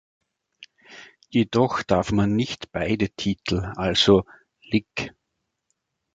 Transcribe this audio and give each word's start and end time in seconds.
Jedoch 1.29 1.83
darf 1.83 2.11
man 2.11 2.35
nicht 2.35 2.71
beide 2.71 3.09
Titel, 3.11 3.71
also 3.77 4.23
"lic. 4.63 5.13